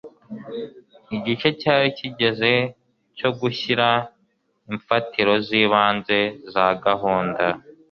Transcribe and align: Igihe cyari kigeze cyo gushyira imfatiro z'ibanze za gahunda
Igihe 1.15 1.47
cyari 1.61 1.87
kigeze 1.97 2.51
cyo 3.17 3.29
gushyira 3.39 3.87
imfatiro 4.73 5.33
z'ibanze 5.45 6.19
za 6.53 6.65
gahunda 6.85 7.45